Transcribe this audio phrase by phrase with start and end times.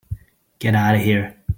[0.59, 1.37] Get out of here.